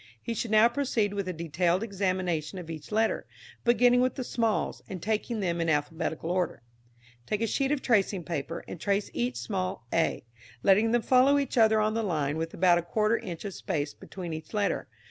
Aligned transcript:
He 0.19 0.33
should 0.33 0.49
now 0.49 0.67
proceed 0.67 1.13
with 1.13 1.27
a 1.27 1.31
detailed 1.31 1.83
examination 1.83 2.57
of 2.57 2.71
each 2.71 2.91
letter, 2.91 3.27
beginning 3.63 4.01
with 4.01 4.15
the 4.15 4.23
smalls, 4.23 4.81
and 4.89 4.99
taking 4.99 5.41
them 5.41 5.61
in 5.61 5.69
alphabetical 5.69 6.31
order. 6.31 6.63
Take 7.27 7.39
a 7.41 7.45
sheet 7.45 7.71
of 7.71 7.83
tracing 7.83 8.23
paper 8.23 8.63
and 8.67 8.81
trace 8.81 9.11
each 9.13 9.35
small 9.35 9.85
a, 9.93 10.25
letting 10.63 10.89
them 10.91 11.03
follow 11.03 11.37
each 11.37 11.55
other 11.55 11.79
on 11.79 11.93
the 11.93 12.01
line, 12.01 12.37
with 12.37 12.51
about 12.55 12.79
a 12.79 12.81
quarter 12.81 13.19
inch 13.19 13.45
of 13.45 13.53
space 13.53 13.93
between 13.93 14.33
each 14.33 14.55
letter. 14.55 14.87